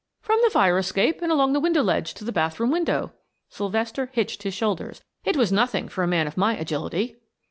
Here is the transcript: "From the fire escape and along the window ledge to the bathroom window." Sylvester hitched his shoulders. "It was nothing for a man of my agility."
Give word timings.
"From 0.19 0.39
the 0.43 0.49
fire 0.49 0.79
escape 0.79 1.21
and 1.21 1.31
along 1.31 1.53
the 1.53 1.59
window 1.59 1.83
ledge 1.83 2.15
to 2.15 2.25
the 2.25 2.31
bathroom 2.31 2.71
window." 2.71 3.13
Sylvester 3.49 4.09
hitched 4.11 4.41
his 4.41 4.55
shoulders. 4.55 5.03
"It 5.23 5.37
was 5.37 5.51
nothing 5.51 5.87
for 5.89 6.03
a 6.03 6.07
man 6.07 6.25
of 6.25 6.37
my 6.37 6.57
agility." 6.57 7.17